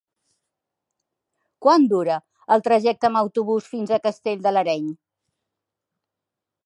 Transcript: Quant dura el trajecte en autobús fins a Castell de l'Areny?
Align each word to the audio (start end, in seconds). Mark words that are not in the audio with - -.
Quant 1.65 1.85
dura 1.91 2.15
el 2.55 2.65
trajecte 2.69 3.11
en 3.11 3.19
autobús 3.21 3.69
fins 3.75 3.93
a 3.93 4.01
Castell 4.09 4.43
de 4.47 4.55
l'Areny? 4.57 4.89